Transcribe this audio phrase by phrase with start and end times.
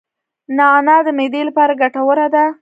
[0.57, 2.45] نعناع د معدې لپاره ګټوره ده